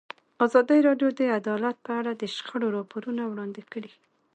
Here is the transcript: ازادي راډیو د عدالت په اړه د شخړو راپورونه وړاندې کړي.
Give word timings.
ازادي 0.45 0.79
راډیو 0.87 1.09
د 1.19 1.21
عدالت 1.39 1.75
په 1.85 1.91
اړه 1.99 2.11
د 2.15 2.23
شخړو 2.35 2.67
راپورونه 2.77 3.21
وړاندې 3.27 3.61
کړي. 3.71 3.91